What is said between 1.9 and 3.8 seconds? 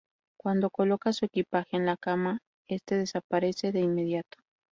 cama, este desaparece